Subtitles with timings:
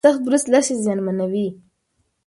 [0.05, 1.47] سخت برس د لثې زیانمنوي.